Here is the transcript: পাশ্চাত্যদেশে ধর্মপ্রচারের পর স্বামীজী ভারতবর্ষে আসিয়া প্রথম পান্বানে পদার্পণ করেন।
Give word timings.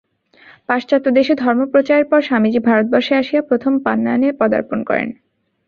পাশ্চাত্যদেশে 0.69 1.33
ধর্মপ্রচারের 1.35 2.05
পর 2.05 2.19
স্বামীজী 2.21 2.59
ভারতবর্ষে 2.59 3.13
আসিয়া 3.15 3.41
প্রথম 3.41 3.73
পান্বানে 3.85 4.29
পদার্পণ 4.39 4.79
করেন। 4.83 5.09